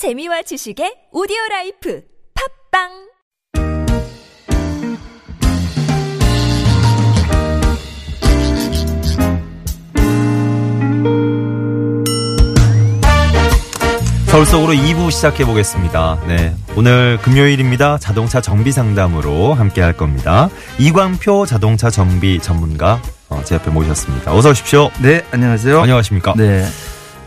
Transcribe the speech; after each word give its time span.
재미와 0.00 0.40
지식의 0.40 1.08
오디오 1.12 1.36
라이프 1.50 2.00
팟빵 2.72 2.88
서울 14.28 14.46
속으로 14.46 14.72
2부 14.72 15.10
시작해 15.10 15.44
보겠습니다. 15.44 16.18
네. 16.26 16.54
오늘 16.76 17.18
금요일입니다. 17.18 17.98
자동차 17.98 18.40
정비 18.40 18.72
상담으로 18.72 19.52
함께 19.52 19.82
할 19.82 19.92
겁니다. 19.94 20.48
이광표 20.78 21.44
자동차 21.44 21.90
정비 21.90 22.40
전문가 22.40 23.02
어, 23.28 23.42
제 23.44 23.56
옆에 23.56 23.70
모셨습니다. 23.70 24.34
어서 24.34 24.48
오십시오. 24.48 24.90
네, 25.02 25.26
안녕하세요. 25.30 25.78
안녕하십니까? 25.78 26.32
네. 26.38 26.64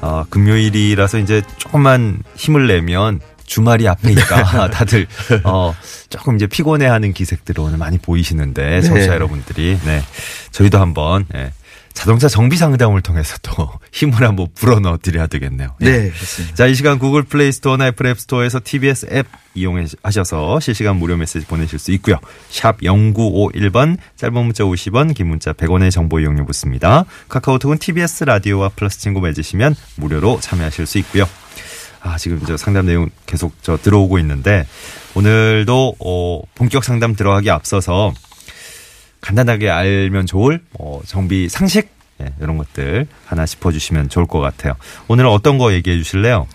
어, 0.04 0.25
금요일이라서 0.29 1.20
이제 1.20 1.41
조금만 1.57 2.23
힘을 2.35 2.67
내면 2.67 3.21
주말이 3.45 3.88
앞에 3.88 4.11
있다. 4.11 4.67
다들 4.71 5.07
어 5.45 5.73
조금 6.09 6.35
이제 6.35 6.45
피곤해하는 6.45 7.13
기색들 7.13 7.57
오늘 7.59 7.77
많이 7.77 7.98
보이시는데 7.98 8.81
청취자 8.81 9.07
네. 9.07 9.13
여러분들이 9.16 9.79
네 9.85 10.02
저희도 10.52 10.77
한번 10.77 11.26
예, 11.35 11.53
자동차 11.93 12.27
정비 12.27 12.57
상담을 12.57 13.02
통해서 13.02 13.38
또 13.41 13.71
힘을 13.93 14.23
한번 14.23 14.47
불어넣어 14.55 14.97
드려야 15.01 15.27
되겠네요. 15.27 15.75
예. 15.81 15.85
네, 15.85 16.09
그렇습니다. 16.09 16.55
자, 16.55 16.65
이 16.67 16.75
시간 16.75 16.99
구글 16.99 17.23
플레이 17.23 17.51
스토어나 17.51 17.88
애플 17.88 18.07
앱 18.07 18.20
스토어에서 18.20 18.59
TBS 18.63 19.07
앱 19.11 19.27
이용하셔서 19.55 20.59
실시간 20.59 20.98
무료 20.98 21.15
메시지 21.15 21.45
보내실 21.45 21.77
수 21.79 21.91
있고요. 21.93 22.17
샵 22.49 22.79
0951번, 22.79 23.98
짧은 24.15 24.34
문자 24.34 24.63
50원, 24.63 25.13
긴 25.13 25.27
문자 25.27 25.53
100원의 25.53 25.91
정보 25.91 26.20
이용료 26.20 26.45
붙습니다. 26.45 27.05
카카오톡은 27.29 27.77
TBS 27.77 28.23
라디오와 28.25 28.70
플러스 28.70 28.99
친구 28.99 29.21
맺으시면 29.21 29.75
무료로 29.98 30.39
참여하실 30.41 30.85
수 30.87 30.98
있고요. 30.99 31.27
아, 32.01 32.17
지금 32.17 32.41
저 32.45 32.57
상담 32.57 32.85
내용 32.85 33.09
계속 33.25 33.53
저 33.62 33.77
들어오고 33.77 34.20
있는데 34.20 34.67
오늘도 35.15 35.95
어, 35.99 36.41
본격 36.53 36.84
상담 36.84 37.15
들어가기 37.15 37.49
앞서서 37.49 38.13
간단하게 39.24 39.70
알면 39.70 40.26
좋을 40.26 40.60
어, 40.77 41.02
정비 41.05 41.48
상식 41.49 41.90
예, 42.21 42.34
이런 42.40 42.57
것들 42.57 43.07
하나 43.26 43.46
짚어주시면 43.46 44.10
좋을 44.10 44.27
것 44.27 44.40
같아요. 44.40 44.76
오늘은 45.07 45.30
어떤 45.30 45.57
거 45.57 45.74
얘기해 45.74 45.98
주실래요? 45.98 46.48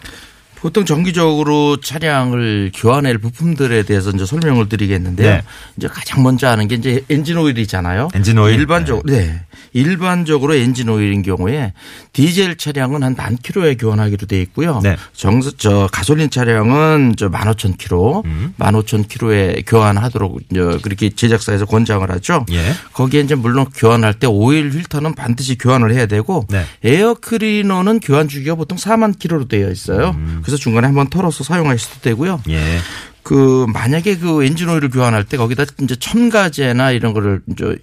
보통 0.60 0.84
정기적으로 0.84 1.78
차량을 1.80 2.72
교환할 2.74 3.18
부품들에 3.18 3.82
대해서 3.84 4.10
이제 4.10 4.24
설명을 4.24 4.68
드리겠는데요. 4.68 5.30
네. 5.30 5.42
이제 5.76 5.88
가장 5.88 6.22
먼저 6.22 6.48
아는 6.48 6.66
게 6.68 6.76
이제 6.76 7.04
엔진 7.10 7.36
오일이잖아요. 7.36 8.08
엔진 8.14 8.38
오일? 8.38 8.54
일반적으로 8.58 9.02
네. 9.06 9.42
일반적으로 9.72 10.54
엔진 10.54 10.88
오일인 10.88 11.22
경우에 11.22 11.72
디젤 12.12 12.56
차량은 12.56 13.02
한 13.02 13.18
만 13.18 13.36
킬로에 13.36 13.74
교환하기로 13.74 14.26
돼 14.28 14.40
있고요. 14.42 14.80
네. 14.82 14.96
정, 15.12 15.40
저 15.58 15.88
가솔린 15.90 16.30
차량은 16.30 17.14
저 17.18 17.28
15,000km, 17.28 18.24
음. 18.24 18.54
15,000km에 18.58 19.64
교환하도록 19.66 20.40
이제 20.50 20.60
그렇게 20.82 21.10
제작사에서 21.10 21.66
권장을 21.66 22.08
하죠. 22.12 22.46
예. 22.52 22.72
거기에 22.92 23.22
이제 23.22 23.34
물론 23.34 23.66
교환할 23.74 24.14
때 24.14 24.26
오일 24.28 24.70
필터는 24.70 25.14
반드시 25.16 25.58
교환을 25.58 25.92
해야 25.92 26.06
되고 26.06 26.46
네. 26.48 26.64
에어 26.84 27.14
클리너는 27.14 28.00
교환 28.00 28.28
주기가 28.28 28.54
보통 28.54 28.78
4만 28.78 29.18
킬로로 29.18 29.48
되어 29.48 29.70
있어요. 29.70 30.10
음. 30.16 30.40
그래서 30.48 30.56
중간에 30.56 30.86
한번 30.86 31.10
털어서 31.10 31.44
사용하셔도 31.44 32.00
되고요. 32.00 32.40
예. 32.48 32.78
그 33.22 33.66
만약에 33.70 34.16
그 34.16 34.42
엔진 34.44 34.70
오일을 34.70 34.88
교환할 34.88 35.24
때 35.24 35.36
거기다 35.36 35.66
이제 35.82 35.94
첨가제나 35.94 36.92
이런 36.92 37.12
거를 37.12 37.42
이제 37.52 37.76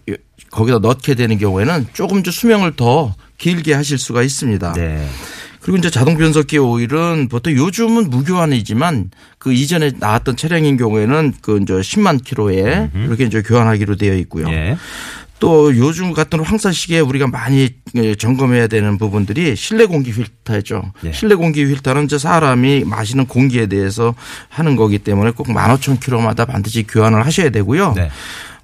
거기다 0.50 0.80
넣게 0.80 1.14
되는 1.14 1.38
경우에는 1.38 1.86
조금 1.94 2.24
좀 2.24 2.32
수명을 2.32 2.76
더 2.76 3.14
길게 3.38 3.76
하실 3.76 4.00
수가 4.00 4.24
있습니다. 4.24 4.74
네. 4.74 5.08
그리고 5.62 5.78
이제 5.78 5.92
자동 5.92 6.18
변속기 6.18 6.58
오일은 6.58 7.28
보통 7.30 7.54
요즘은 7.54 8.10
무교환이지만 8.10 9.12
그 9.38 9.54
이전에 9.54 9.92
나왔던 10.00 10.36
차량인 10.36 10.76
경우에는 10.76 11.34
그 11.42 11.60
이제 11.62 11.74
10만 11.74 12.24
킬로에 12.24 12.90
이렇게 12.96 13.26
이제 13.26 13.44
교환하기로 13.44 13.98
되어 13.98 14.16
있고요. 14.16 14.50
예. 14.50 14.76
또 15.40 15.76
요즘 15.76 16.14
같은 16.14 16.40
황사 16.44 16.72
시기에 16.72 17.02
우리가 17.02 17.28
많이 17.28 17.70
예, 17.96 18.16
점검해야 18.16 18.68
되는 18.68 18.98
부분들이 18.98 19.56
실내 19.56 19.86
공기 19.86 20.14
필터죠. 20.14 20.94
예. 21.04 21.12
실내 21.12 21.36
공기 21.36 21.66
필터는 21.66 22.06
이제 22.06 22.18
사람이 22.18 22.86
마시는 22.86 23.26
공기에 23.28 23.68
대해서 23.68 24.16
하는 24.50 24.76
거기 24.76 24.98
때문에 24.98 25.32
꼭 25.32 25.48
15,000km마다 25.48 26.48
반드시 26.48 26.84
교환을 26.84 27.26
하셔야 27.26 27.50
되고요. 27.50 27.94
네. 27.96 28.10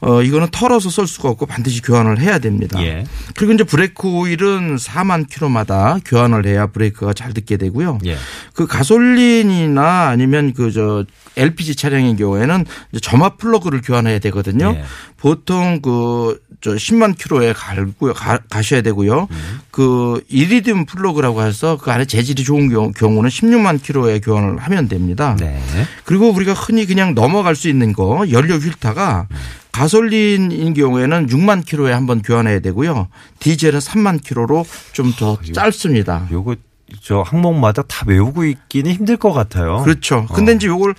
어, 0.04 0.24
이거는 0.24 0.48
털어서 0.52 0.90
쓸 0.90 1.06
수가 1.06 1.30
없고 1.30 1.46
반드시 1.46 1.80
교환을 1.84 2.20
해야 2.20 2.40
됩니다. 2.40 2.82
예. 2.84 3.04
그리고 3.36 3.54
이제 3.54 3.64
브레이크 3.64 4.08
오일은 4.08 4.78
4만 4.78 5.30
킬로마다 5.30 6.00
교환을 6.06 6.48
해야 6.48 6.66
브레이크가 6.68 7.14
잘 7.14 7.34
듣게 7.34 7.58
되고요. 7.58 8.00
예. 8.06 8.18
그 8.54 8.66
가솔린이나 8.66 10.08
아니면 10.08 10.54
그 10.54 10.72
저 10.72 11.06
LPG 11.38 11.76
차량인 11.76 12.16
경우에는 12.18 12.66
점화 13.02 13.36
플러그를 13.38 13.82
교환해야 13.82 14.20
되거든요. 14.20 14.74
예. 14.76 14.84
보통 15.18 15.80
그 15.82 16.40
저 16.62 16.72
10만 16.76 17.18
킬로에 17.18 17.54
갈고요. 17.54 18.14
가, 18.14 18.38
가셔야 18.50 18.82
되고요. 18.82 19.28
음. 19.32 19.60
그 19.72 20.24
이리듐 20.30 20.86
플러그라고 20.86 21.42
해서 21.42 21.78
그 21.82 21.92
안에 21.92 22.06
재질이 22.06 22.44
좋은 22.44 22.70
경우, 22.70 22.92
경우는 22.92 23.30
16만 23.30 23.82
킬로에 23.82 24.20
교환을 24.20 24.58
하면 24.60 24.88
됩니다. 24.88 25.36
네. 25.40 25.60
그리고 26.06 26.30
우리가 26.32 26.54
흔히 26.54 26.86
그냥 26.86 27.16
넘어갈 27.16 27.56
수 27.56 27.68
있는 27.68 27.94
거 27.94 28.26
연료 28.32 28.60
필터가 28.60 29.28
가솔린인 29.72 30.74
경우에는 30.74 31.28
6만 31.28 31.66
킬로에 31.66 31.92
한번 31.94 32.22
교환해야 32.22 32.60
되고요. 32.60 33.08
디젤은 33.40 33.80
3만 33.80 34.22
킬로로 34.24 34.66
좀 34.92 35.14
더 35.18 35.38
짧습니다. 35.54 36.28
요거 36.32 36.56
저 37.02 37.22
항목마다 37.22 37.84
다 37.84 38.06
외우고 38.08 38.46
있기는 38.46 38.92
힘들 38.92 39.18
것 39.18 39.32
같아요. 39.34 39.82
그렇죠. 39.84 40.26
어. 40.30 40.34
근데 40.34 40.54
이제 40.54 40.68
요걸 40.68 40.94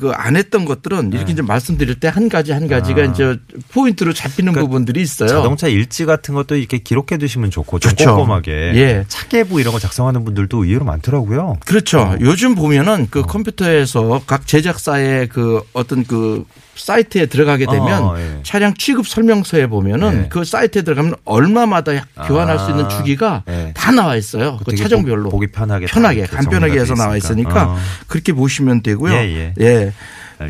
그 0.00 0.12
안 0.14 0.36
했던 0.36 0.64
것들은 0.64 1.10
네. 1.10 1.16
이렇게 1.16 1.32
이제 1.32 1.42
말씀드릴 1.42 1.98
때 1.98 2.12
한 2.12 2.28
가지 2.28 2.52
한 2.52 2.68
가지가 2.68 3.00
아. 3.00 3.04
이제 3.06 3.38
포인트로 3.72 4.12
잡히는 4.12 4.52
그러니까 4.52 4.68
부분들이 4.68 5.00
있어요. 5.00 5.28
자동차 5.28 5.66
일지 5.66 6.04
같은 6.04 6.34
것도 6.34 6.56
이렇게 6.56 6.76
기록해 6.78 7.16
두시면 7.16 7.50
좋고 7.50 7.78
좀 7.78 7.90
그렇죠. 7.92 8.16
꼼꼼하게 8.16 8.52
예. 8.74 9.04
차계부 9.08 9.60
이런 9.60 9.72
거 9.72 9.78
작성하는 9.78 10.24
분들도 10.24 10.64
의외로 10.64 10.84
많더라고요. 10.84 11.56
그렇죠. 11.64 12.14
요즘 12.20 12.54
보면은 12.54 13.08
그 13.10 13.22
컴퓨터에서 13.22 14.22
각 14.26 14.46
제작사의 14.46 15.28
그 15.28 15.62
어떤 15.72 16.04
그 16.04 16.44
사이트에 16.74 17.26
들어가게 17.26 17.66
되면 17.66 18.02
어, 18.02 18.18
예. 18.18 18.40
차량 18.42 18.74
취급 18.74 19.06
설명서에 19.06 19.66
보면은 19.68 20.24
예. 20.24 20.28
그 20.28 20.44
사이트에 20.44 20.82
들어가면 20.82 21.14
얼마마다 21.24 21.92
교환할 22.26 22.58
수 22.58 22.70
있는 22.70 22.84
아, 22.86 22.88
주기가 22.88 23.42
예. 23.48 23.72
다 23.74 23.90
나와 23.90 24.16
있어요. 24.16 24.58
그 24.66 24.74
차종별로. 24.76 25.21
보- 25.24 25.30
보기 25.30 25.48
편하게 25.48 25.86
다 25.86 25.94
편하게 25.94 26.20
이렇게 26.20 26.36
간편하게 26.36 26.80
해서 26.80 26.94
돼 26.94 27.00
나와 27.00 27.16
있으니까. 27.16 27.68
어. 27.70 27.76
그렇게 28.06 28.32
보시면 28.32 28.82
되고요. 28.82 29.12
예, 29.12 29.18
예. 29.18 29.54
예. 29.60 29.92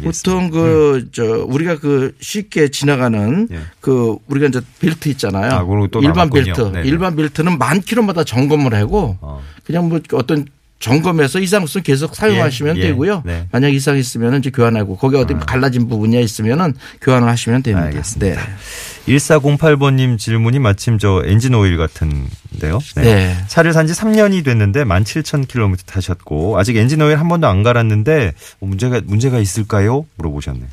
보통 0.02 0.48
그, 0.50 1.08
저, 1.12 1.22
우리가 1.46 1.78
그 1.78 2.14
쉽게 2.20 2.68
지나가는 2.68 3.46
예. 3.52 3.58
그 3.80 4.16
우리가 4.28 4.46
이제 4.46 4.60
벨트 4.80 5.10
있잖아요. 5.10 5.52
아, 5.52 5.62
일반 6.00 6.28
남았군요. 6.30 6.44
벨트. 6.44 6.60
네네. 6.72 6.88
일반 6.88 7.14
벨트는 7.16 7.58
만 7.58 7.80
킬로마다 7.82 8.24
점검을 8.24 8.72
하고 8.74 9.18
어. 9.20 9.42
그냥 9.64 9.88
뭐 9.90 10.00
어떤 10.14 10.46
점검해서 10.80 11.38
이상 11.40 11.62
없으면 11.62 11.84
계속 11.84 12.16
사용하시면 12.16 12.76
예, 12.78 12.80
예. 12.80 12.86
되고요. 12.88 13.22
네. 13.24 13.46
만약 13.52 13.68
이상 13.68 13.96
있으면 13.98 14.38
이제 14.40 14.50
교환하고 14.50 14.96
거기 14.96 15.16
어디 15.16 15.34
갈라진 15.34 15.86
부분이 15.88 16.20
있으면은 16.24 16.74
교환을 17.02 17.28
하시면 17.28 17.62
됩니다. 17.62 17.86
알겠습니다. 17.86 18.40
네. 18.40 18.48
1408번님 19.06 20.18
질문이 20.18 20.58
마침 20.58 20.98
저 20.98 21.22
엔진 21.24 21.54
오일 21.54 21.76
같은데요. 21.76 22.78
네. 22.96 23.36
차를 23.48 23.72
산 23.72 23.82
지 23.82 23.92
3년이 23.94 24.44
됐는데 24.44 24.84
17,000km 24.84 25.78
타셨고 25.86 26.56
아직 26.58 26.76
엔진 26.76 27.02
오일 27.02 27.18
한 27.18 27.28
번도 27.28 27.48
안 27.48 27.64
갈았는데 27.64 28.32
뭐 28.60 28.68
문제가 28.68 29.00
문제가 29.04 29.38
있을까요? 29.40 30.06
물어보셨네요. 30.16 30.66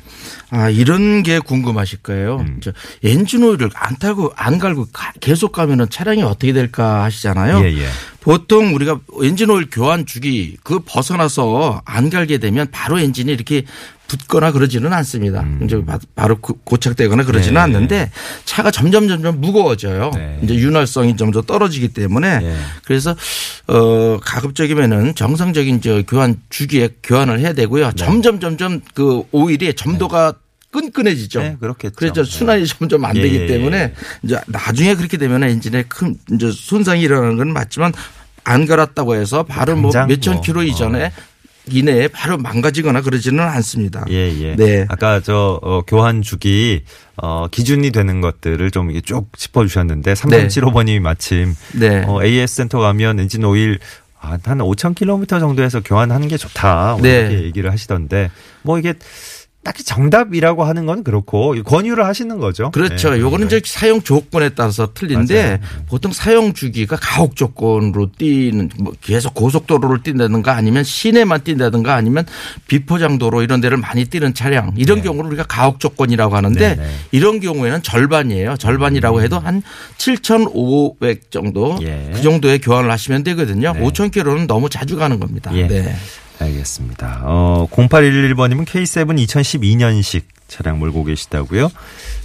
아, 0.50 0.70
이런 0.70 1.24
게 1.24 1.40
궁금하실 1.40 1.98
거예요. 2.02 2.36
음. 2.36 2.60
저 2.62 2.70
엔진 3.02 3.42
오일을 3.42 3.70
안 3.74 3.96
타고 3.96 4.32
안 4.36 4.58
갈고 4.58 4.86
가- 4.92 5.12
계속 5.20 5.50
가면은 5.50 5.90
차량이 5.90 6.22
어떻게 6.22 6.52
될까 6.52 7.02
하시잖아요. 7.02 7.64
예, 7.64 7.72
예. 7.82 7.88
보통 8.20 8.74
우리가 8.74 9.00
엔진 9.24 9.50
오일 9.50 9.66
교환 9.70 10.06
주기 10.06 10.56
그 10.62 10.80
벗어나서 10.86 11.82
안 11.84 12.10
갈게 12.10 12.38
되면 12.38 12.68
바로 12.70 13.00
엔진이 13.00 13.32
이렇게 13.32 13.64
붙거나 14.10 14.50
그러지는 14.50 14.92
않습니다. 14.92 15.46
이제 15.62 15.82
바- 15.84 15.98
바로 16.16 16.36
고- 16.40 16.58
고착되거나 16.64 17.24
그러지는 17.24 17.52
음. 17.62 17.70
네. 17.70 17.76
않는데 17.76 18.10
차가 18.44 18.70
점점 18.72 19.06
점점 19.06 19.40
무거워져요. 19.40 20.10
네. 20.14 20.40
이제 20.42 20.54
윤활성이 20.56 21.16
점점 21.16 21.44
떨어지기 21.44 21.88
때문에 21.88 22.38
네. 22.40 22.56
그래서 22.84 23.14
어 23.68 24.18
가급적이면은 24.20 25.14
정상적인 25.14 25.80
저 25.80 26.02
교환 26.02 26.40
주기에 26.50 26.90
교환을 27.04 27.38
해야 27.38 27.52
되고요. 27.52 27.92
점점 27.92 28.40
점점 28.40 28.80
그 28.94 29.22
오일이 29.30 29.72
점도가 29.74 30.34
끈끈해지죠. 30.72 31.40
네, 31.40 31.56
그렇겠죠. 31.60 31.94
그래서 31.96 32.14
네. 32.14 32.24
순환이 32.24 32.66
점점 32.66 33.04
안 33.04 33.16
예, 33.16 33.22
되기 33.22 33.36
예, 33.40 33.46
때문에 33.46 33.76
예. 33.78 33.92
이제 34.24 34.40
나중에 34.46 34.94
그렇게 34.96 35.16
되면 35.18 35.42
엔진에 35.44 35.84
큰 35.88 36.16
이제 36.32 36.50
손상이 36.52 37.02
일어나는 37.02 37.36
건 37.36 37.52
맞지만 37.52 37.92
안 38.42 38.66
갈았다고 38.66 39.14
해서 39.14 39.42
바로 39.44 39.76
뭐 39.76 39.92
몇천 39.92 40.34
뭐, 40.34 40.42
킬로 40.42 40.62
이전에 40.62 41.06
어. 41.06 41.10
이내에 41.72 42.08
바로 42.08 42.36
망가지거나 42.38 43.02
그러지는 43.02 43.40
않습니다. 43.40 44.04
예, 44.10 44.32
예. 44.40 44.56
네. 44.56 44.86
아까 44.88 45.20
저 45.20 45.58
어, 45.62 45.82
교환 45.86 46.22
주기 46.22 46.82
어, 47.16 47.46
기준이 47.50 47.90
되는 47.90 48.20
것들을 48.20 48.70
좀 48.70 48.90
이게 48.90 49.00
쭉 49.00 49.28
짚어 49.36 49.66
주셨는데 49.66 50.14
3375번님이 50.14 51.00
마침 51.00 51.54
네. 51.72 52.04
어, 52.06 52.22
AS 52.22 52.56
센터 52.56 52.80
가면 52.80 53.20
엔진 53.20 53.44
오일 53.44 53.78
아, 54.20 54.38
한 54.44 54.58
5,000km 54.58 55.40
정도에서 55.40 55.80
교환하는 55.80 56.28
게 56.28 56.36
좋다. 56.36 56.92
뭐 56.92 57.02
네. 57.02 57.20
이렇게 57.20 57.42
얘기를 57.44 57.72
하시던데 57.72 58.30
뭐 58.62 58.78
이게 58.78 58.94
딱히 59.62 59.84
정답이라고 59.84 60.64
하는 60.64 60.86
건 60.86 61.04
그렇고 61.04 61.54
권유를 61.62 62.06
하시는 62.06 62.38
거죠. 62.38 62.70
그렇죠. 62.70 63.10
네, 63.10 63.20
요거는 63.20 63.46
이제 63.46 63.60
사용 63.64 64.00
조건에 64.00 64.48
따라서 64.50 64.94
틀린데 64.94 65.44
맞아요. 65.44 65.58
보통 65.86 66.12
사용 66.12 66.54
주기가 66.54 66.96
가옥 66.96 67.36
조건으로 67.36 68.10
뛰는 68.16 68.70
뭐 68.78 68.94
계속 69.02 69.34
고속도로를 69.34 70.02
뛴다든가 70.02 70.54
아니면 70.54 70.82
시내만 70.82 71.44
뛴다든가 71.44 71.94
아니면 71.94 72.24
비포장도로 72.68 73.42
이런 73.42 73.60
데를 73.60 73.76
많이 73.76 74.06
뛰는 74.06 74.32
차량 74.32 74.72
이런 74.76 75.02
경우를 75.02 75.28
우리가 75.28 75.44
가옥 75.44 75.78
조건이라고 75.78 76.34
하는데 76.34 76.58
네, 76.58 76.74
네. 76.76 76.90
이런 77.12 77.40
경우에는 77.40 77.82
절반이에요. 77.82 78.56
절반이라고 78.56 79.20
해도 79.20 79.38
한 79.38 79.62
7,500 79.98 81.30
정도 81.30 81.78
예. 81.82 82.10
그 82.14 82.22
정도의 82.22 82.60
교환을 82.60 82.90
하시면 82.90 83.24
되거든요. 83.24 83.74
네. 83.74 83.80
5,000km는 83.80 84.46
너무 84.46 84.70
자주 84.70 84.96
가는 84.96 85.20
겁니다. 85.20 85.50
예. 85.54 85.66
네. 85.66 85.94
알겠습니다. 86.44 87.22
어, 87.24 87.68
0811번님은 87.70 88.66
K7 88.66 89.26
2012년식 89.26 90.22
차량 90.48 90.78
몰고 90.78 91.04
계시다고요. 91.04 91.70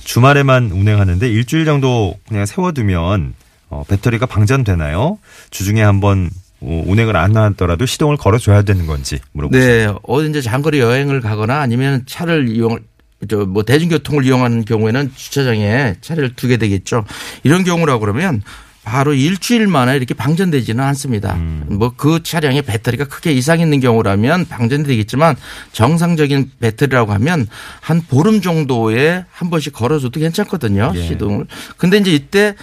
주말에만 0.04 0.72
운행하는데 0.72 1.30
일주일 1.30 1.66
정도 1.66 2.16
그냥 2.28 2.46
세워두면 2.46 3.34
어, 3.70 3.84
배터리가 3.88 4.26
방전되나요? 4.26 5.20
주중에 5.52 5.82
한번 5.82 6.30
어, 6.62 6.84
운행을 6.86 7.16
안 7.16 7.36
하더라도 7.38 7.86
시동을 7.86 8.18
걸어줘야 8.18 8.64
되는 8.64 8.88
건지 8.88 9.20
물어보시죠. 9.34 9.66
네, 9.66 9.94
어디 10.04 10.30
이제 10.30 10.42
장거리 10.42 10.80
여행을 10.80 11.22
가거나 11.22 11.60
아니면 11.60 12.04
차를 12.08 12.50
이용 12.50 12.80
저뭐 13.28 13.64
대중교통을 13.64 14.26
이용하는 14.26 14.66
경우에는 14.66 15.12
주차장에 15.16 15.96
차를 16.02 16.36
두게 16.36 16.58
되겠죠. 16.58 17.06
이런 17.44 17.64
경우라고 17.64 18.00
그러면 18.02 18.42
바로 18.86 19.14
일주일 19.14 19.68
만에 19.68 19.98
이렇게 19.98 20.14
방전되지는 20.14 20.82
않습니다. 20.84 21.34
음. 21.34 21.66
뭐그 21.68 22.22
차량에 22.24 22.62
배터리가 22.62 23.06
크게 23.06 23.34
이상 23.34 23.60
있는 23.60 23.80
경우라면 23.80 24.46
방전이 24.46 24.84
되겠지만 24.86 25.36
정상적인 25.72 26.52
배터리라고 26.60 27.12
하면 27.14 27.48
한 27.82 28.02
보름 28.02 28.42
정도에 28.42 29.26
한 29.32 29.50
번씩 29.50 29.74
걸어줘도 29.74 30.20
괜찮거든요. 30.20 30.94
예. 30.96 31.02
시동을. 31.02 31.48
근데 31.78 31.98
이제 31.98 32.14
이때 32.14 32.56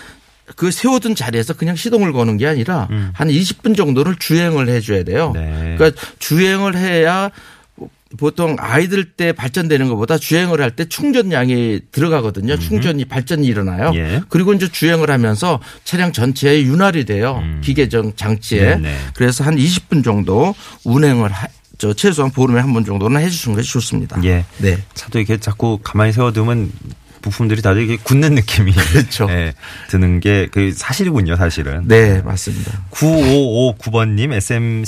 그 0.54 0.70
세워둔 0.70 1.16
자리에서 1.16 1.54
그냥 1.54 1.74
시동을 1.74 2.12
거는 2.12 2.36
게 2.36 2.46
아니라 2.46 2.88
한 3.12 3.28
20분 3.28 3.76
정도를 3.76 4.16
주행을 4.16 4.68
해줘야 4.68 5.02
돼요. 5.02 5.32
음. 5.34 5.40
네. 5.40 5.74
그러니까 5.76 6.00
주행을 6.20 6.76
해야 6.76 7.30
보통 8.18 8.56
아이들 8.58 9.04
때 9.12 9.32
발전되는 9.32 9.88
것보다 9.88 10.18
주행을 10.18 10.60
할 10.60 10.72
때 10.72 10.84
충전량이 10.86 11.80
들어가거든요. 11.92 12.56
충전이 12.58 13.04
발전이 13.06 13.46
일어나요. 13.46 13.92
예. 13.94 14.22
그리고 14.28 14.52
이제 14.54 14.68
주행을 14.70 15.10
하면서 15.10 15.60
차량 15.84 16.12
전체에 16.12 16.62
윤활이 16.62 17.04
돼요. 17.04 17.42
기계정 17.62 18.14
장치에. 18.16 18.74
음. 18.74 18.82
네네. 18.82 18.96
그래서 19.14 19.44
한 19.44 19.56
20분 19.56 20.02
정도 20.04 20.54
운행을 20.84 21.30
하, 21.32 21.46
저 21.78 21.92
최소한 21.92 22.30
보름에 22.30 22.60
한 22.60 22.72
번 22.72 22.84
정도는 22.84 23.20
해주시는 23.20 23.56
것이 23.56 23.70
좋습니다. 23.70 24.18
예. 24.24 24.44
네. 24.58 24.78
차도 24.94 25.18
이렇게 25.18 25.38
자꾸 25.38 25.78
가만히 25.82 26.12
세워두면 26.12 26.70
부품들이 27.22 27.62
다들 27.62 27.82
이렇게 27.82 28.02
굳는 28.02 28.34
느낌이 28.34 28.72
그렇죠. 28.92 29.26
예, 29.30 29.54
드는 29.88 30.20
게 30.20 30.48
그 30.52 30.72
사실이군요, 30.74 31.36
사실은. 31.36 31.86
네, 31.88 32.20
맞습니다. 32.22 32.72
9559번님 32.90 34.36
SM6 34.36 34.82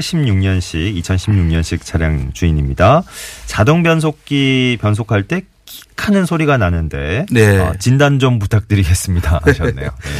16년식 0.00 1.02
2016년식 1.02 1.84
차량 1.84 2.32
주인입니다. 2.32 3.02
자동 3.46 3.82
변속기 3.82 4.78
변속할 4.80 5.24
때 5.24 5.42
킥하는 5.66 6.26
소리가 6.26 6.56
나는데 6.56 7.26
네. 7.30 7.58
어, 7.58 7.74
진단 7.78 8.18
좀 8.18 8.38
부탁드리겠습니다 8.38 9.40
하셨네요. 9.44 9.90
네. 9.90 10.10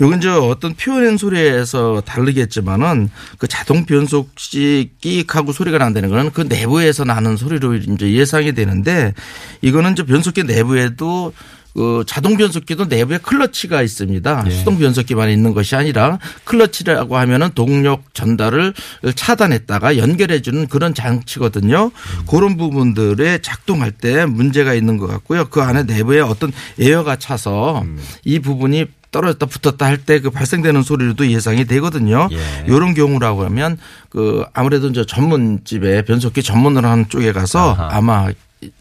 요건 0.00 0.20
저 0.20 0.40
어떤 0.40 0.74
표현 0.74 1.16
소리에서 1.16 2.02
다르겠지만은 2.04 3.10
그 3.38 3.46
자동 3.46 3.84
변속시 3.84 4.90
끼익하고 5.00 5.52
소리가 5.52 5.78
난다는 5.78 6.08
거는 6.08 6.30
그 6.32 6.42
내부에서 6.42 7.04
나는 7.04 7.36
소리로 7.36 7.74
이제 7.76 8.12
예상이 8.12 8.52
되는데 8.52 9.14
이거는 9.62 9.92
이제 9.92 10.04
변속기 10.04 10.44
내부에도 10.44 11.32
그 11.74 12.02
자동 12.06 12.36
변속기도 12.36 12.86
내부에 12.86 13.18
클러치가 13.18 13.82
있습니다. 13.82 14.44
예. 14.46 14.50
수동 14.50 14.78
변속기만 14.78 15.30
있는 15.30 15.54
것이 15.54 15.76
아니라 15.76 16.18
클러치라고 16.44 17.16
하면은 17.16 17.50
동력 17.54 18.12
전달을 18.12 18.74
차단했다가 19.14 19.96
연결해 19.96 20.42
주는 20.42 20.66
그런 20.66 20.94
장치거든요. 20.94 21.92
그런 22.28 22.56
부분들에 22.56 23.38
작동할 23.38 23.92
때 23.92 24.26
문제가 24.26 24.74
있는 24.74 24.96
것 24.96 25.06
같고요. 25.06 25.46
그 25.48 25.62
안에 25.62 25.84
내부에 25.84 26.20
어떤 26.20 26.52
에어가 26.78 27.16
차서 27.16 27.84
이 28.24 28.40
부분이 28.40 28.86
떨어졌다 29.10 29.46
붙었다 29.46 29.86
할 29.86 29.98
때 30.04 30.20
그 30.20 30.30
발생되는 30.30 30.82
소리로도 30.82 31.28
예상이 31.30 31.64
되거든요. 31.64 32.28
예. 32.32 32.64
이런 32.66 32.94
경우라고 32.94 33.44
하면 33.46 33.76
그 34.08 34.44
아무래도 34.52 34.88
이제 34.88 35.04
전문집에 35.06 36.02
변속기 36.02 36.42
전문으로 36.42 36.86
하는 36.88 37.08
쪽에 37.08 37.32
가서 37.32 37.72
아하. 37.72 37.88
아마 37.96 38.28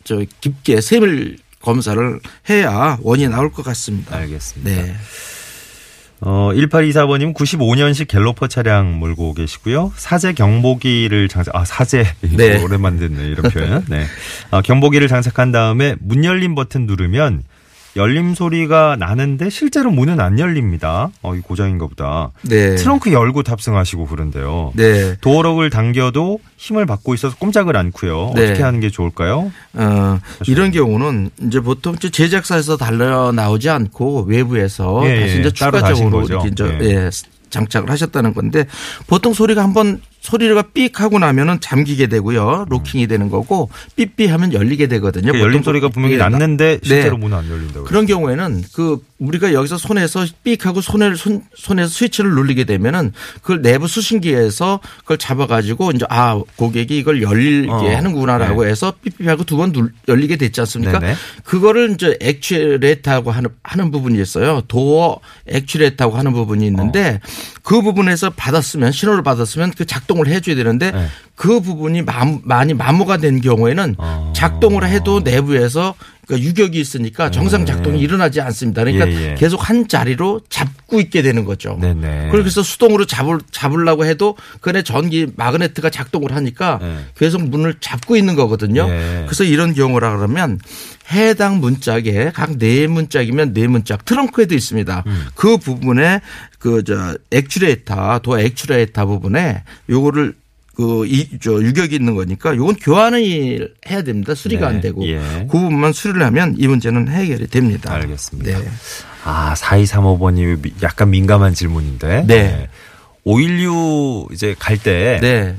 저 0.04 0.24
깊게 0.42 0.82
세밀 0.82 1.38
검사를 1.62 2.20
해야 2.50 2.98
원인이 3.02 3.30
나올 3.30 3.52
것 3.52 3.64
같습니다. 3.66 4.16
알겠습니다. 4.18 4.70
네. 4.82 4.96
어, 6.22 6.52
1824번님 6.54 7.34
95년식 7.34 8.10
갤로퍼 8.10 8.48
차량 8.48 9.00
몰고 9.00 9.34
계시고요. 9.36 9.94
사제 9.96 10.34
경보기를 10.34 11.30
장착, 11.30 11.56
아, 11.56 11.64
사제. 11.64 12.06
네. 12.22 12.62
오랜만 12.62 12.98
듣네, 13.00 13.26
이런 13.26 13.50
표현. 13.50 13.86
네. 13.88 14.06
아, 14.52 14.62
경보기를 14.62 15.08
장착한 15.08 15.54
다음에 15.54 15.96
문 16.02 16.26
열림 16.26 16.56
버튼 16.56 16.88
누르면 16.88 17.44
열림 17.96 18.36
소리가 18.36 18.96
나는데 19.00 19.50
실제로 19.50 19.92
문은 19.92 20.20
안 20.20 20.40
열립니다. 20.40 21.10
어, 21.22 21.36
이 21.36 21.40
고장인가 21.40 21.88
보다. 21.88 22.32
네. 22.44 22.76
트렁크 22.76 23.12
열고 23.12 23.44
탑승하시고 23.44 24.08
그런데요. 24.08 24.74
네. 24.76 25.16
도어록을 25.22 25.70
당겨도 25.70 26.40
힘을 26.58 26.86
받고 26.86 27.14
있어서 27.14 27.36
꼼짝을 27.38 27.76
않고요. 27.76 28.34
네. 28.36 28.46
어떻게 28.46 28.64
하는 28.64 28.80
게 28.80 28.90
좋을까요? 28.90 29.52
어, 29.74 30.20
이런 30.48 30.72
경우는 30.72 31.32
이제 31.48 31.60
보통 31.60 31.96
제작사에서 31.98 32.78
달려 32.78 33.32
나오지 33.32 33.70
않고 33.70 34.24
외부에서 34.24 35.02
예, 35.06 35.22
다시 35.22 35.36
예. 35.36 35.40
이제 35.40 35.50
다신 35.50 35.56
추가적으로. 35.56 36.26
이렇게 36.26 36.48
이제 36.50 36.78
예. 36.82 36.86
예, 36.86 37.10
장착을 37.50 37.90
하셨다는 37.90 38.34
건데 38.34 38.66
보통 39.08 39.34
소리가 39.34 39.64
한번 39.64 40.02
소리가 40.22 40.64
삑 40.74 41.00
하고 41.00 41.18
나면은 41.18 41.60
잠기게 41.62 42.08
되고요. 42.08 42.66
로킹이 42.70 43.08
되는 43.08 43.30
거고 43.30 43.70
삐삐 43.96 44.28
하면 44.28 44.52
열리게 44.54 44.88
되거든요. 44.88 45.32
그 45.32 45.40
열림 45.40 45.60
보통 45.60 45.64
소리가 45.64 45.90
분명히 45.90 46.16
예, 46.16 46.18
나- 46.18 46.30
났는데 46.30 46.80
실제로 46.84 47.16
네. 47.16 47.22
문은 47.22 47.38
안 47.38 47.50
열린다고. 47.50 47.86
그런 47.86 48.06
경우에는 48.06 48.64
그 48.74 49.00
우리가 49.20 49.54
여기서 49.54 49.78
손에서 49.78 50.26
삑 50.44 50.66
하고 50.66 50.82
손을 50.82 51.16
손, 51.18 51.42
손에서 51.56 51.90
스위치를 51.90 52.32
누르게 52.32 52.64
되면은 52.66 53.12
그걸 53.42 53.62
내부 53.62 53.88
수신기에서 53.88 54.80
그걸 55.00 55.18
잡아 55.18 55.48
가지고 55.48 55.92
이제 55.92 56.06
아 56.10 56.40
고객이 56.56 56.98
이걸 56.98 57.22
열리게 57.22 57.70
어. 57.72 57.96
하는구나라고 57.96 58.66
해서 58.66 58.94
삐삐 59.02 59.26
하고 59.28 59.44
두 59.44 59.58
번 59.58 59.74
열리게 60.08 60.38
됐지 60.38 60.62
않습니까? 60.62 61.00
네네. 61.00 61.16
그거를 61.44 61.92
이제 61.92 62.18
액츄레이터하고 62.22 63.32
하는 63.32 63.50
하는 63.64 63.92
부분이 63.92 64.22
있어요. 64.22 64.62
도어 64.68 65.20
액츄레이터하고 65.48 66.18
하는 66.18 66.32
부분이 66.34 66.66
있는데 66.68 67.20
그 67.64 67.82
부분에서 67.82 68.30
받았으면 68.32 68.92
신호를 68.92 69.22
받았으면 69.24 69.72
그작 69.72 70.08
동을 70.10 70.28
해줘야 70.28 70.56
되는데 70.56 70.92
네. 70.92 71.06
그 71.36 71.62
부분이 71.62 72.02
마- 72.02 72.26
많이 72.44 72.74
마모가 72.74 73.18
된 73.18 73.40
경우에는 73.40 73.96
어. 74.00 74.34
작동을 74.36 74.86
해도 74.86 75.22
내부에서 75.22 75.94
그 76.30 76.40
유격이 76.40 76.80
있으니까 76.80 77.32
정상 77.32 77.66
작동이 77.66 78.00
일어나지 78.00 78.40
않습니다. 78.40 78.84
그러니까 78.84 79.10
예, 79.10 79.32
예. 79.32 79.36
계속 79.36 79.68
한 79.68 79.88
자리로 79.88 80.42
잡고 80.48 81.00
있게 81.00 81.24
되는 81.24 81.44
거죠. 81.44 81.76
네네. 81.82 82.30
그래서 82.30 82.62
수동으로 82.62 83.08
잡을 83.08 83.40
잡으려고 83.50 84.06
해도 84.06 84.38
그네 84.62 84.84
전기 84.84 85.26
마그네트가 85.36 85.90
작동을 85.90 86.36
하니까 86.36 86.78
네. 86.84 86.98
계속 87.18 87.42
문을 87.42 87.78
잡고 87.80 88.16
있는 88.16 88.36
거거든요. 88.36 88.88
예. 88.88 89.24
그래서 89.26 89.44
이런 89.44 89.74
경우라 89.74 90.18
그러면 90.18 90.60
해당 91.12 91.60
문짝에 91.60 92.32
각 92.36 92.60
네 92.60 92.86
문짝이면 92.86 93.54
네 93.56 93.66
문짝 93.66 94.06
트렁크에도 94.06 94.54
있습니다. 94.54 95.04
음. 95.08 95.26
그 95.34 95.58
부분에 95.58 96.22
그 96.60 96.84
저 96.86 97.18
액츄레이터 97.32 98.20
도어 98.20 98.40
액츄레이터 98.40 99.06
부분에 99.08 99.64
요거를 99.90 100.36
그, 100.80 101.06
이, 101.08 101.28
저, 101.42 101.62
유격이 101.62 101.94
있는 101.96 102.16
거니까 102.16 102.56
요건 102.56 102.74
교환을 102.78 103.74
해야 103.90 104.02
됩니다. 104.02 104.34
수리가 104.34 104.70
네. 104.70 104.76
안 104.76 104.82
되고. 104.82 105.06
예. 105.06 105.20
그 105.52 105.58
부분만 105.60 105.92
수리를 105.92 106.26
하면 106.26 106.56
이 106.58 106.68
문제는 106.68 107.10
해결이 107.10 107.48
됩니다. 107.48 107.94
알겠습니다. 107.96 108.60
네. 108.60 108.66
아, 109.26 109.54
4235번이 109.58 110.82
약간 110.82 111.10
민감한 111.10 111.54
질문인데. 111.54 112.24
네. 112.28 112.70
516 113.26 114.30
이제 114.32 114.56
갈 114.58 114.78
때 114.78 115.20
네. 115.22 115.56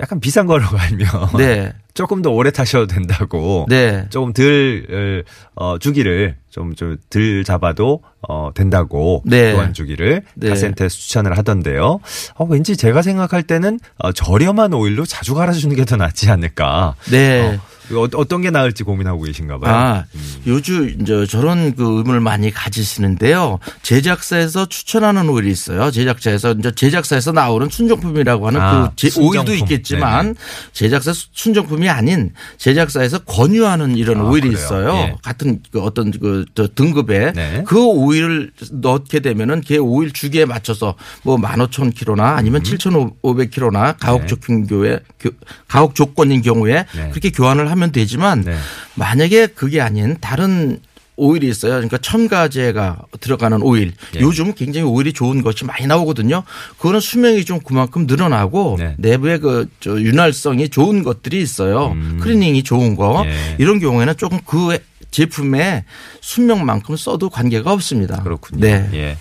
약간 0.00 0.18
비싼 0.20 0.46
걸로 0.46 0.64
갈면 0.68 1.08
네. 1.36 1.72
조금 1.94 2.22
더 2.22 2.30
오래 2.30 2.50
타셔도 2.50 2.86
된다고. 2.86 3.66
네. 3.68 4.06
조금 4.10 4.32
덜 4.32 5.24
어, 5.56 5.78
주기를 5.78 6.36
좀 6.50 6.74
좀 6.74 6.96
덜 7.10 7.44
잡아도 7.44 8.02
어, 8.28 8.50
된다고 8.54 9.22
네. 9.24 9.52
교환 9.52 9.72
주기를 9.72 10.22
네. 10.34 10.48
카센터에서 10.48 10.96
추천을 10.96 11.36
하던데요. 11.38 12.00
어, 12.34 12.44
왠지 12.44 12.76
제가 12.76 13.02
생각할 13.02 13.42
때는 13.42 13.78
어, 13.98 14.12
저렴한 14.12 14.72
오일로 14.74 15.04
자주 15.06 15.34
갈아주는 15.34 15.74
게 15.76 15.84
더 15.84 15.96
낫지 15.96 16.30
않을까. 16.30 16.94
네. 17.10 17.40
어, 17.56 17.60
어, 17.92 18.06
어떤 18.14 18.40
게 18.42 18.50
나을지 18.50 18.82
고민하고 18.84 19.22
계신가 19.22 19.58
봐요. 19.58 19.74
아, 19.74 20.04
요즘 20.46 20.88
이제 21.00 21.26
저런 21.26 21.74
그 21.74 21.82
의문을 21.98 22.20
많이 22.20 22.50
가지시는데요. 22.50 23.58
제작사에서 23.82 24.66
추천하는 24.66 25.28
오일이 25.28 25.50
있어요. 25.50 25.90
제작사에서 25.90 26.52
이제 26.52 26.70
제작사에서 26.72 27.32
나오는 27.32 27.68
순정품이라고 27.68 28.46
하는 28.46 28.60
아, 28.60 28.90
그 28.90 28.96
제- 28.96 29.20
오일도. 29.20 29.54
있겠지만 29.54 30.24
네네. 30.26 30.34
제작사 30.72 31.12
수- 31.12 31.28
순정품이 31.32 31.88
아닌 31.88 32.32
제작사에서 32.58 33.18
권유하는 33.20 33.96
이런 33.96 34.20
아, 34.20 34.24
오일이 34.24 34.48
그래요? 34.48 34.58
있어요. 34.64 34.94
예. 34.94 35.14
같은 35.22 35.60
그 35.72 35.80
어떤 35.82 36.10
그저 36.10 36.68
등급에 36.74 37.32
네. 37.32 37.64
그 37.66 37.82
오일을 37.84 38.52
넣게 38.72 39.20
되면은 39.20 39.62
걔 39.62 39.76
오일 39.78 40.12
주기에 40.12 40.44
맞춰서 40.44 40.94
뭐 41.22 41.36
15,000km나 41.38 42.36
아니면 42.36 42.62
7,500km나 42.62 43.96
가옥 43.98 44.20
음. 44.20 44.22
네. 44.22 44.26
조건교에 44.26 45.00
가옥 45.68 45.94
조건인 45.94 46.42
경우에 46.42 46.84
네. 46.94 47.08
그렇게 47.10 47.30
교환을 47.30 47.70
하면 47.70 47.79
되지만 47.92 48.42
네. 48.42 48.56
만약에 48.94 49.48
그게 49.48 49.80
아닌 49.80 50.16
다른 50.20 50.78
오일이 51.16 51.48
있어요. 51.48 51.72
그러니까 51.72 51.98
첨가제가 51.98 53.02
들어가는 53.20 53.60
오일. 53.62 53.92
예. 54.16 54.20
요즘 54.20 54.54
굉장히 54.54 54.86
오일이 54.86 55.12
좋은 55.12 55.42
것이 55.42 55.66
많이 55.66 55.86
나오거든요. 55.86 56.42
그거는 56.78 57.00
수명이 57.00 57.44
좀 57.44 57.60
그만큼 57.60 58.06
늘어나고 58.06 58.76
네. 58.78 58.94
내부에 58.96 59.38
그저 59.38 60.00
윤활성이 60.00 60.70
좋은 60.70 61.02
것들이 61.02 61.40
있어요. 61.42 61.94
클리닝이 62.20 62.62
좋은 62.62 62.96
거. 62.96 63.22
음. 63.22 63.28
예. 63.28 63.56
이런 63.58 63.80
경우에는 63.80 64.16
조금 64.16 64.38
그 64.46 64.78
제품의 65.10 65.84
수명만큼 66.20 66.96
써도 66.96 67.28
관계가 67.28 67.72
없습니다. 67.72 68.22
그렇군요. 68.22 68.60
네. 68.60 68.88
예. 68.94 69.16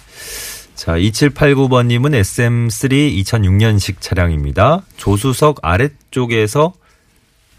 자, 0.76 0.94
2789번님은 0.94 2.18
SM3 2.22 3.24
2006년식 3.26 3.96
차량입니다. 4.00 4.84
조수석 4.96 5.60
아래쪽에서 5.62 6.72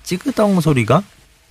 찌그덩 0.02 0.60
소리가 0.60 1.02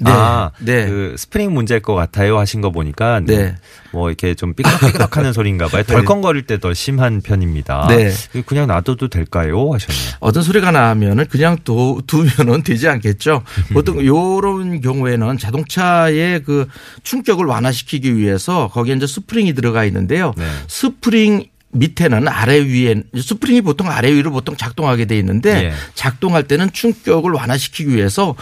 네. 0.02 0.10
아, 0.12 0.52
네. 0.60 0.86
그 0.88 1.16
스프링 1.18 1.54
문제일 1.54 1.82
것 1.82 1.94
같아요 1.94 2.40
하신 2.40 2.62
거 2.62 2.70
보니까 2.72 3.20
네. 3.20 3.58
뭐 3.92 4.08
이렇게 4.08 4.34
좀 4.34 4.54
삐그덕삐그덕 4.54 5.18
하는 5.18 5.34
소리인가 5.34 5.68
봐요. 5.68 5.84
덜컹거릴 5.84 6.44
때 6.44 6.58
더 6.58 6.74
심한 6.74 7.20
편입니다. 7.22 7.88
네. 7.90 8.10
그냥 8.46 8.68
놔둬도 8.68 9.10
될까요? 9.10 9.74
하셨네요. 9.74 10.16
어떤 10.22 10.42
소리가 10.42 10.72
나면은 10.72 11.26
그냥 11.26 11.58
두, 11.66 12.02
두면은 12.08 12.64
되지 12.64 12.88
않겠죠. 12.88 13.44
보통 13.74 14.06
요런 14.06 14.80
경우에는 14.80 15.38
자동차의 15.38 16.44
그 16.44 16.68
충격을 17.04 17.46
완화시키기 17.46 18.16
위해서 18.16 18.70
거기에 18.70 18.96
이제 18.96 19.06
스프링이 19.06 19.54
들어가 19.54 19.84
있는데요. 19.84 20.34
네. 20.38 20.46
스프링 20.70 21.44
밑에는 21.72 22.28
아래 22.28 22.60
위에 22.60 23.04
스프링이 23.16 23.62
보통 23.62 23.90
아래 23.90 24.12
위로 24.12 24.32
보통 24.32 24.56
작동하게 24.56 25.06
돼 25.06 25.18
있는데 25.20 25.66
예. 25.66 25.74
작동할 25.94 26.44
때는 26.44 26.72
충격을 26.72 27.32
완화시키기 27.32 27.96
위해서 27.96 28.36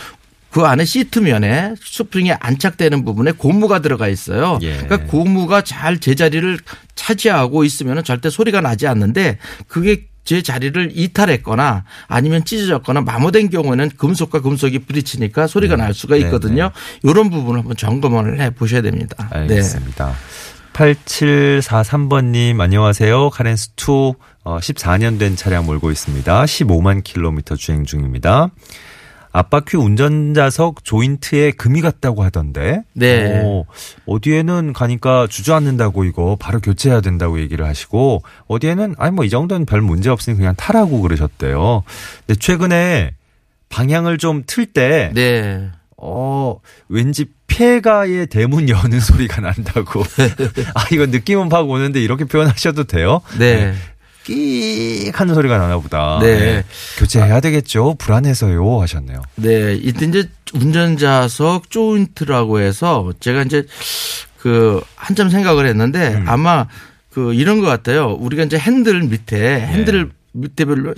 그 0.49 0.61
안에 0.61 0.85
시트면에 0.85 1.75
스프링이 1.83 2.31
안착되는 2.31 3.03
부분에 3.03 3.31
고무가 3.33 3.79
들어가 3.79 4.07
있어요. 4.07 4.59
예. 4.61 4.77
그러니까 4.77 5.05
고무가 5.05 5.61
잘 5.61 5.99
제자리를 5.99 6.57
차지하고 6.95 7.63
있으면 7.63 8.03
절대 8.03 8.29
소리가 8.29 8.61
나지 8.61 8.87
않는데 8.87 9.37
그게 9.67 10.05
제 10.23 10.41
자리를 10.41 10.91
이탈했거나 10.93 11.85
아니면 12.07 12.43
찢어졌거나 12.43 12.99
마모된 13.01 13.49
경우에는 13.49 13.91
금속과 13.97 14.41
금속이 14.41 14.79
부딪히니까 14.79 15.47
소리가 15.47 15.77
날 15.77 15.93
수가 15.93 16.15
네, 16.15 16.21
있거든요. 16.23 16.71
이런 17.03 17.29
부분을 17.29 17.61
한번 17.61 17.77
점검을 17.77 18.41
해 18.41 18.49
보셔야 18.49 18.81
됩니다. 18.81 19.29
네. 19.31 19.39
알겠습니다. 19.39 20.13
8743번님, 20.77 22.61
안녕하세요. 22.61 23.31
카렌스2 23.31 24.15
어, 24.43 24.57
14년 24.59 25.17
된 25.17 25.35
차량 25.35 25.65
몰고 25.65 25.89
있습니다. 25.89 26.43
15만 26.43 27.03
킬로미터 27.03 27.55
주행 27.55 27.83
중입니다. 27.83 28.49
앞바퀴 29.31 29.75
운전자석 29.77 30.83
조인트에 30.83 31.49
금이 31.51 31.81
갔다고 31.81 32.23
하던데. 32.23 32.83
네. 32.93 33.41
어, 33.43 33.65
어디에는 34.05 34.73
가니까 34.73 35.25
주저앉는다고 35.25 36.03
이거 36.03 36.37
바로 36.39 36.59
교체해야 36.59 37.01
된다고 37.01 37.39
얘기를 37.39 37.65
하시고 37.65 38.21
어디에는 38.47 38.95
아니 38.99 39.15
뭐 39.15 39.25
이 39.25 39.29
정도는 39.31 39.65
별 39.65 39.81
문제 39.81 40.11
없으니 40.11 40.37
그냥 40.37 40.53
타라고 40.55 41.01
그러셨대요. 41.01 41.83
근데 42.27 42.39
최근에 42.39 43.15
방향을 43.69 44.19
좀 44.19 44.43
틀때 44.45 45.11
네. 45.15 45.69
어, 45.97 46.59
왠지 46.87 47.25
폐가의 47.47 48.27
대문 48.27 48.69
여는 48.69 48.99
소리가 48.99 49.41
난다고. 49.41 50.03
아, 50.75 50.85
이거 50.91 51.05
느낌은 51.05 51.49
파고 51.49 51.71
오는데 51.73 52.01
이렇게 52.01 52.25
표현하셔도 52.25 52.83
돼요? 52.85 53.21
네. 53.39 53.73
끼익 54.23 55.19
하는 55.19 55.33
소리가 55.33 55.57
나나 55.57 55.77
보다. 55.79 56.19
네. 56.21 56.63
교체해야 56.97 57.39
되겠죠? 57.39 57.95
불안해서요. 57.97 58.81
하셨네요. 58.81 59.21
네. 59.35 59.73
이때 59.75 60.05
이제 60.05 60.29
운전자석 60.53 61.69
조인트라고 61.69 62.59
해서 62.59 63.13
제가 63.21 63.43
이제 63.43 63.65
그 64.37 64.81
한참 64.95 65.29
생각을 65.29 65.65
했는데 65.65 66.15
음. 66.15 66.25
아마 66.27 66.67
그 67.09 67.33
이런 67.33 67.61
것 67.61 67.67
같아요. 67.67 68.11
우리가 68.19 68.43
이제 68.43 68.57
핸들 68.57 69.01
밑에 69.03 69.61
핸들 69.61 70.11
밑에 70.33 70.65
별로 70.65 70.93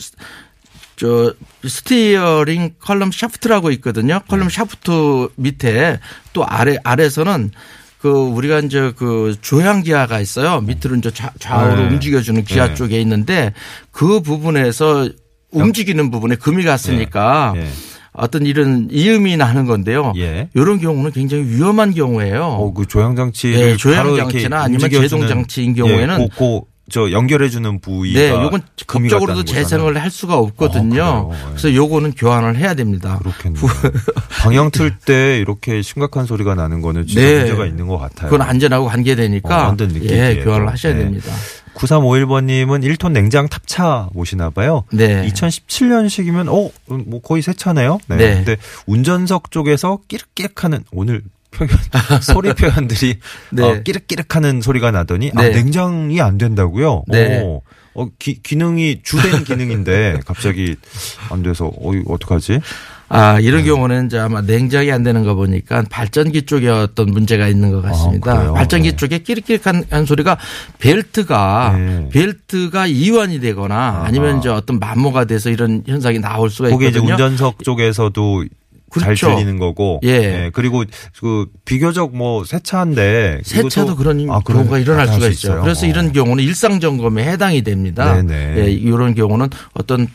저 0.99 1.33
steering 1.65 2.75
column 2.81 3.11
shaft라고 3.13 3.71
있거든요. 3.71 4.19
컬럼 4.27 4.49
네. 4.49 4.53
샤프트 4.53 5.29
밑에 5.37 5.97
또 6.33 6.45
아래 6.45 6.75
아래서는 6.83 7.51
그 7.99 8.09
우리가 8.09 8.59
이제 8.59 8.91
그 8.97 9.37
조향 9.39 9.81
기어가 9.81 10.19
있어요. 10.19 10.59
밑으로 10.59 10.97
이제 10.97 11.09
좌, 11.11 11.31
좌우로 11.39 11.75
네. 11.75 11.87
움직여주는 11.87 12.43
기어 12.43 12.67
네. 12.67 12.75
쪽에 12.75 12.99
있는데 12.99 13.53
그 13.91 14.19
부분에서 14.19 15.07
움직이는 15.51 16.11
부분에 16.11 16.35
금이 16.35 16.65
갔으니까 16.65 17.53
예. 17.55 17.67
어떤 18.11 18.45
이런 18.45 18.89
이음이 18.91 19.37
나는 19.37 19.65
건데요. 19.65 20.11
예. 20.17 20.49
이런 20.53 20.81
경우는 20.81 21.11
굉장히 21.11 21.45
위험한 21.45 21.93
경우예요. 21.93 22.43
어, 22.43 22.73
그 22.73 22.85
조향 22.85 23.15
장치. 23.15 23.53
예, 23.53 23.77
조향 23.77 24.17
장치나 24.17 24.63
아니면 24.63 24.89
제동 24.89 25.25
장치인 25.29 25.75
경우에는 25.75 26.21
예, 26.21 26.27
저 26.89 27.11
연결해주는 27.11 27.79
부위가. 27.79 28.19
네, 28.19 28.29
요건 28.29 28.61
법적으로도 28.87 29.41
거잖아요. 29.41 29.43
재생을 29.43 29.97
할 30.01 30.09
수가 30.11 30.37
없거든요. 30.37 31.03
어. 31.31 31.45
그래서 31.49 31.73
요거는 31.73 32.13
교환을 32.13 32.57
해야 32.57 32.73
됩니다. 32.73 33.17
그렇겠네요. 33.19 33.63
방향 34.41 34.71
틀 34.71 34.91
때 35.05 35.37
이렇게 35.39 35.81
심각한 35.81 36.25
소리가 36.25 36.55
나는 36.55 36.81
거는 36.81 37.07
진짜 37.07 37.21
네. 37.21 37.37
문제가 37.39 37.65
있는 37.65 37.87
것 37.87 37.97
같아요. 37.97 38.29
그건 38.29 38.47
안전하고 38.47 38.87
관계되니까 38.87 39.69
어, 39.69 39.75
느끼기에 39.77 40.37
예, 40.39 40.43
교환을 40.43 40.65
좀. 40.65 40.73
하셔야 40.73 40.93
네. 40.93 40.99
됩니다. 41.03 41.31
9351번님은 41.75 42.83
1톤 42.97 43.11
냉장 43.11 43.47
탑차 43.47 44.09
모시나 44.13 44.49
봐요. 44.49 44.83
네. 44.91 45.25
2017년식이면 45.29 46.47
어, 46.49 46.71
뭐 46.87 47.21
거의 47.21 47.41
새 47.41 47.53
차네요. 47.53 47.99
네. 48.07 48.17
네. 48.17 48.33
근데 48.35 48.57
운전석 48.87 49.51
쪽에서 49.51 49.99
끼륵끼륵 50.07 50.63
하는 50.63 50.83
오늘 50.91 51.21
표현 51.51 51.69
소리 52.21 52.53
표현들이 52.53 53.17
네. 53.51 53.63
어, 53.63 53.81
끼륵끼륵하는 53.83 54.61
소리가 54.61 54.91
나더니 54.91 55.31
아 55.35 55.43
네. 55.43 55.49
냉장이 55.49 56.21
안 56.21 56.37
된다고요. 56.37 57.03
네. 57.07 57.41
어, 57.43 57.61
어, 57.95 58.07
기, 58.17 58.41
기능이 58.41 59.01
주된 59.03 59.43
기능인데 59.43 60.19
갑자기 60.25 60.75
안 61.29 61.43
돼서 61.43 61.65
어 61.65 61.91
어떡하지? 62.07 62.59
아, 63.11 63.39
이런 63.39 63.65
경우는 63.65 64.05
이제 64.05 64.19
아마 64.19 64.41
냉장이 64.41 64.91
안 64.91 65.01
되는 65.01 65.23
거 65.23 65.33
보니까 65.33 65.83
발전기 65.89 66.43
쪽에 66.43 66.69
어떤 66.69 67.07
문제가 67.09 67.47
있는 67.47 67.71
것 67.71 67.81
같습니다. 67.81 68.37
그래요? 68.37 68.53
발전기 68.53 68.91
네. 68.91 68.95
쪽에 68.95 69.17
끼리끼리한 69.17 69.85
한 69.89 70.05
소리가 70.05 70.37
벨트가 70.77 71.75
네. 71.75 72.09
벨트가 72.11 72.85
이완이 72.85 73.39
되거나 73.39 74.03
아 74.05 74.11
니면 74.11 74.37
이제 74.39 74.49
어떤 74.49 74.77
마모가 74.77 75.25
돼서 75.25 75.49
이런 75.49 75.81
현상이 75.87 76.19
나올 76.19 76.51
수가 76.51 76.69
그게 76.69 76.89
이제 76.89 76.99
있거든요. 76.99 77.13
운전석 77.13 77.63
쪽에서 77.63 78.11
잘 78.13 78.47
그렇죠. 78.89 79.29
들리는 79.29 79.57
거고, 79.59 79.99
예. 80.03 80.49
그리고 80.53 80.83
그 81.19 81.45
비교적 81.65 82.15
뭐 82.15 82.43
새 82.45 82.59
차인데 82.59 83.41
새 83.43 83.67
차도 83.69 83.95
그런 83.95 84.19
아, 84.29 84.39
그런- 84.43 84.61
경우가 84.63 84.79
일어날 84.79 85.07
수가 85.07 85.19
수 85.19 85.29
있어요. 85.29 85.61
그래서 85.61 85.85
어. 85.85 85.89
이런 85.89 86.11
경우는 86.11 86.43
일상 86.43 86.79
점검에 86.79 87.23
해당이 87.25 87.61
됩니다. 87.61 88.21
네네. 88.21 88.57
예, 88.61 88.71
이런 88.71 89.13
경우는 89.15 89.49
어떤 89.73 90.07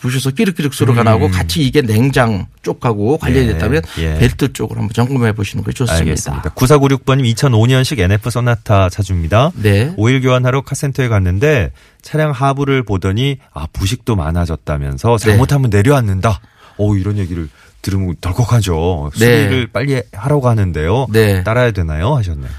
부셔서 0.00 0.32
끼륵끼륵 0.32 0.74
소리가 0.74 1.02
음. 1.02 1.04
나고 1.04 1.30
같이 1.30 1.62
이게 1.62 1.80
냉장 1.80 2.46
쪽하고 2.62 3.18
관련이 3.18 3.46
예, 3.46 3.52
됐다면 3.52 3.82
예. 3.98 4.18
벨트 4.18 4.52
쪽으로 4.52 4.80
한번 4.80 4.92
점검해 4.92 5.32
보시는 5.32 5.64
게 5.64 5.70
좋습니다. 5.72 5.98
알겠습니다. 6.00 6.50
9496번님 6.54 7.32
2005년식 7.34 8.00
NF 8.00 8.28
소나타 8.30 8.88
차주입니다. 8.90 9.52
네. 9.54 9.94
오일 9.96 10.20
교환하러 10.20 10.62
카센터에 10.62 11.06
갔는데 11.08 11.70
차량 12.02 12.32
하부를 12.32 12.82
보더니 12.82 13.38
아 13.54 13.66
부식도 13.72 14.16
많아졌다면서 14.16 15.16
네. 15.18 15.24
잘못하면 15.24 15.70
내려앉는다. 15.70 16.40
오 16.78 16.96
이런 16.96 17.16
얘기를 17.18 17.48
들으면 17.82 18.14
덜컥하죠. 18.20 19.10
네. 19.18 19.18
수리를 19.18 19.66
빨리 19.72 20.00
하라고 20.12 20.48
하는데요. 20.48 21.08
네. 21.12 21.42
따라야 21.44 21.72
되나요? 21.72 22.14
하셨네요. 22.16 22.50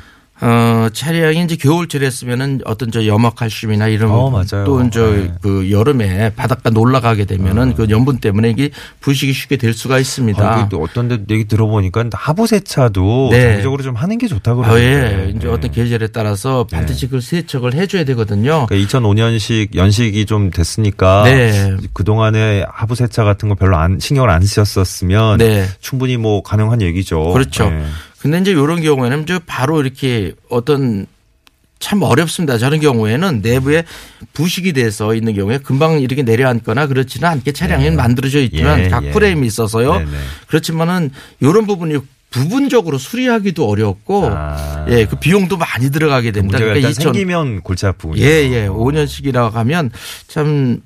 어, 0.43 0.89
차량이 0.91 1.41
이제 1.45 1.55
겨울철에 1.55 2.09
쓰면은 2.09 2.59
어떤 2.65 2.91
저 2.91 3.05
염화칼슘이나 3.05 3.87
이런 3.87 4.11
어, 4.11 4.25
부분 4.25 4.33
맞아요. 4.33 4.65
또 4.65 4.83
이제 4.83 4.99
네. 4.99 5.33
그 5.41 5.71
여름에 5.71 6.33
바닷가 6.35 6.69
놀러 6.69 6.99
가게 6.99 7.23
되면은 7.23 7.75
그 7.75 7.87
염분 7.89 8.19
때문에 8.19 8.49
이게 8.49 8.69
부식이 8.99 9.31
쉽게 9.31 9.55
될 9.55 9.73
수가 9.73 9.99
있습니다. 9.99 10.43
아, 10.43 10.67
또 10.67 10.81
어떤 10.81 11.07
데 11.07 11.17
얘기 11.29 11.45
들어보니까 11.45 12.03
하부 12.11 12.47
세차도 12.47 13.29
네. 13.31 13.41
장기적으로 13.41 13.83
좀 13.83 13.95
하는 13.95 14.17
게 14.17 14.27
좋다고 14.27 14.65
아, 14.65 14.69
그러는데. 14.69 15.27
예. 15.27 15.29
이제 15.29 15.47
어떤 15.47 15.71
계절에 15.71 16.07
따라서 16.07 16.67
반드시 16.69 17.07
그 17.07 17.21
세척을 17.21 17.73
해 17.73 17.87
줘야 17.87 18.03
되거든요. 18.03 18.65
그러니까 18.67 18.75
2005년식 18.75 19.75
연식이 19.75 20.25
좀 20.25 20.51
됐으니까 20.51 21.23
네. 21.23 21.77
그동안에 21.93 22.65
하부 22.69 22.95
세차 22.95 23.23
같은 23.23 23.47
거 23.47 23.55
별로 23.55 23.77
안 23.77 23.97
신경을 23.97 24.29
안 24.29 24.41
쓰셨었으면 24.41 25.37
네. 25.37 25.65
충분히 25.79 26.17
뭐 26.17 26.43
가능한 26.43 26.81
얘기죠. 26.81 27.31
그렇죠. 27.31 27.71
네. 28.23 28.29
근데 28.31 28.39
이제 28.39 28.51
이런 28.51 28.81
경우에는 28.81 29.25
저 29.25 29.39
바로 29.45 29.81
이렇게 29.81 30.33
어떤 30.49 31.05
참 31.79 32.01
어렵습니다. 32.01 32.57
저런 32.57 32.79
경우에는 32.79 33.41
내부에 33.41 33.83
부식이 34.31 34.71
돼서 34.71 35.13
있는 35.13 35.35
경우에 35.35 35.57
금방 35.57 35.99
이렇게 35.99 36.23
내려앉거나 36.23 36.87
그렇지는 36.87 37.27
않게 37.27 37.51
차량이 37.51 37.91
만들어져 37.91 38.39
있지만 38.39 38.79
예, 38.79 38.87
각 38.87 39.03
예. 39.03 39.11
프레임이 39.11 39.45
있어서요. 39.45 39.97
네네. 39.99 40.11
그렇지만은 40.47 41.11
이런 41.41 41.67
부분이 41.67 41.97
부분적으로 42.29 42.97
수리하기도 42.97 43.67
어렵고 43.67 44.29
아. 44.31 44.85
예, 44.89 45.05
그 45.05 45.17
비용도 45.17 45.57
많이 45.57 45.91
들어가게 45.91 46.31
됩니다. 46.31 46.57
문제가 46.57 46.77
일단 46.77 46.91
2000 46.91 47.03
생기면 47.03 47.61
골치 47.61 47.85
아프군요. 47.85 48.21
예, 48.21 48.49
예. 48.49 48.67
5년씩이라고 48.67 49.51
하면 49.51 49.91
참 50.27 50.81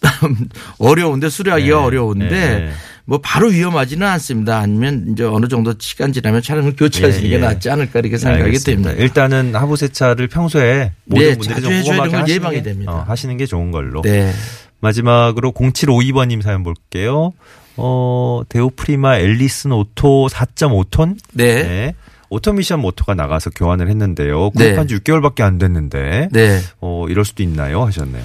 어려운데 0.78 1.28
수리하기가 1.28 1.76
네, 1.76 1.84
어려운데 1.84 2.28
네. 2.28 2.72
뭐 3.04 3.18
바로 3.22 3.48
위험하지는 3.48 4.06
않습니다. 4.06 4.58
아니면 4.58 5.08
이제 5.12 5.24
어느 5.24 5.48
정도 5.48 5.74
시간 5.78 6.12
지나면 6.12 6.42
차량을 6.42 6.76
교체하시는 6.76 7.24
예, 7.26 7.28
게 7.30 7.34
예. 7.36 7.38
낫지 7.38 7.68
않을까 7.68 7.98
이렇게 7.98 8.14
알겠습니다. 8.26 8.90
됩니다. 8.90 8.92
일단은 8.92 9.54
하부 9.54 9.76
세차를 9.76 10.28
평소에 10.28 10.92
모든 11.04 11.28
네, 11.28 11.36
분들이 11.36 11.62
좀 11.62 11.82
꼼꼼하게 11.82 12.16
하시는 12.16 12.40
예방이 12.40 12.56
게, 12.56 12.62
됩니다. 12.62 12.92
어, 12.92 13.04
하시는 13.06 13.36
게 13.36 13.46
좋은 13.46 13.70
걸로. 13.70 14.02
네. 14.02 14.32
마지막으로 14.80 15.52
0752번님 15.52 16.42
사연 16.42 16.62
볼게요. 16.62 17.32
어, 17.76 18.42
대우 18.48 18.74
프리마 18.74 19.18
앨리슨 19.18 19.72
오토 19.72 20.28
4.5톤? 20.28 21.16
네. 21.32 21.94
오토미션 22.28 22.80
모터가 22.80 23.14
나가서 23.14 23.50
교환을 23.50 23.88
했는데요. 23.90 24.50
네. 24.54 24.64
구입한 24.66 24.88
지 24.88 24.96
6개월밖에 24.96 25.42
안 25.42 25.58
됐는데. 25.58 26.28
네. 26.32 26.60
어, 26.80 27.06
이럴 27.08 27.24
수도 27.24 27.42
있나요? 27.42 27.84
하셨네요. 27.84 28.24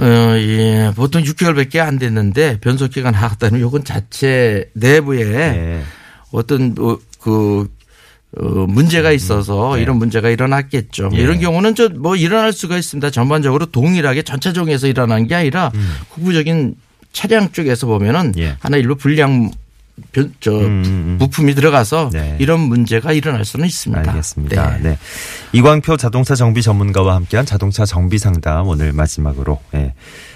어, 0.00 0.36
예. 0.38 0.92
보통 0.96 1.22
6개월밖에 1.22 1.78
안 1.78 1.98
됐는데 1.98 2.58
변속기가 2.60 3.10
나갔다면 3.10 3.60
요건 3.60 3.84
자체 3.84 4.70
내부에 4.74 5.24
네. 5.24 5.82
어떤 6.32 6.74
어, 6.78 6.98
그 7.20 7.68
어, 8.38 8.44
문제가 8.68 9.10
있어서 9.12 9.74
네. 9.76 9.82
이런 9.82 9.96
문제가 9.96 10.30
일어났겠죠. 10.30 11.10
예. 11.14 11.18
이런 11.18 11.40
경우는 11.40 11.74
저 11.74 11.88
뭐 11.88 12.16
일어날 12.16 12.52
수가 12.52 12.78
있습니다. 12.78 13.10
전반적으로 13.10 13.66
동일하게 13.66 14.22
전차종에서 14.22 14.86
일어난 14.86 15.26
게 15.26 15.34
아니라 15.34 15.70
국부적인 16.10 16.76
차량 17.12 17.50
쪽에서 17.52 17.86
보면은 17.86 18.32
예. 18.38 18.56
하나 18.60 18.76
일부 18.76 18.94
불량 18.96 19.50
변, 20.12 20.34
저 20.40 20.52
음, 20.52 20.64
음, 20.64 20.84
음. 20.84 21.16
부품이 21.18 21.54
들어가서 21.54 22.10
네. 22.12 22.36
이런 22.38 22.60
문제가 22.60 23.12
일어날 23.12 23.44
수는 23.44 23.66
있습니다. 23.66 24.10
알겠습니다. 24.10 24.76
네. 24.78 24.90
네. 24.90 24.98
이광표 25.52 25.96
자동차 25.96 26.34
정비 26.34 26.62
전문가와 26.62 27.14
함께한 27.14 27.46
자동차 27.46 27.84
정비 27.84 28.18
상담 28.18 28.68
오늘 28.68 28.92
마지막으로 28.92 29.60
예, 29.74 29.94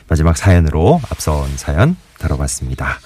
마지막 0.08 0.36
사연으로 0.36 1.00
앞선 1.10 1.56
사연 1.56 1.96
다뤄봤습니다. 2.18 3.00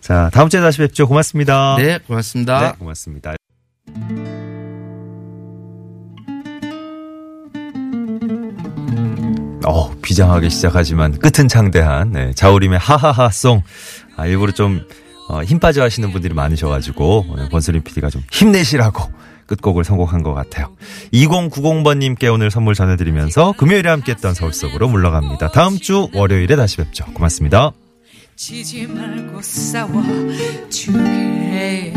자, 0.00 0.30
다음 0.32 0.48
주에 0.48 0.60
다시 0.60 0.78
뵙죠. 0.78 1.08
고맙습니다. 1.08 1.76
네, 1.78 1.98
고맙습니다. 2.06 2.60
네, 2.60 2.72
고맙습니다. 2.78 3.34
어, 9.66 9.90
비장하게 10.02 10.50
시작하지만 10.50 11.18
끝은 11.18 11.48
창대한 11.48 12.12
네, 12.12 12.32
자우림의 12.34 12.78
하하하송. 12.78 13.62
아, 14.16 14.26
일부러 14.26 14.52
좀 14.52 14.86
어, 15.28 15.42
힘 15.42 15.58
빠져 15.58 15.82
하시는 15.82 16.12
분들이 16.12 16.34
많으셔가지고 16.34 17.26
오늘 17.30 17.48
권수림 17.48 17.82
PD가 17.82 18.10
좀 18.10 18.22
힘내시라고 18.30 19.10
끝곡을 19.46 19.84
선곡한 19.84 20.22
것 20.22 20.34
같아요. 20.34 20.74
2090번님께 21.12 22.32
오늘 22.32 22.50
선물 22.50 22.74
전해드리면서 22.74 23.52
금요일에 23.52 23.88
함께했던 23.90 24.34
서울 24.34 24.52
속으로 24.52 24.88
물러갑니다. 24.88 25.50
다음 25.50 25.78
주 25.78 26.08
월요일에 26.14 26.56
다시 26.56 26.78
뵙죠. 26.78 27.04
고맙습니다. 27.06 27.72
지지 28.36 28.86
말고 28.86 29.40
싸워 29.42 30.02
주게 30.68 31.92